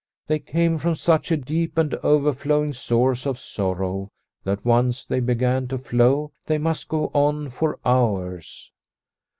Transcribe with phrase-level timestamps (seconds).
[0.25, 4.09] They came from such a deep and overflowing source of sorrow
[4.43, 8.71] that once they began to flow they must go on for hours.